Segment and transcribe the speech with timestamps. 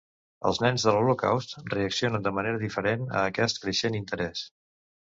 [0.51, 4.49] Els nens de l'holocaust reaccionen de manera diferent a aquest creixent interès.